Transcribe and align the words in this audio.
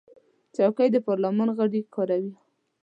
چوکۍ 0.55 0.87
د 0.91 0.97
پارلمان 1.07 1.49
غړي 1.57 1.81
کاروي. 1.95 2.33